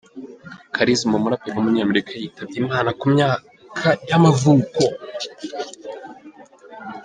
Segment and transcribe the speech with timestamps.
[0.75, 4.83] Charizma, umuraperi w’umunyamerika yitabye Imana ku myaka y’amavuko.